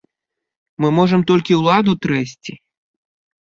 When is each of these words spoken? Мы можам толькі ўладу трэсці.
Мы 0.85 0.89
можам 0.99 1.21
толькі 1.31 1.59
ўладу 1.59 1.91
трэсці. 2.07 2.57